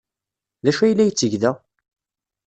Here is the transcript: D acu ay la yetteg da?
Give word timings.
D 0.63 0.65
acu 0.69 0.81
ay 0.83 0.93
la 0.95 1.05
yetteg 1.07 1.33
da? 1.41 1.51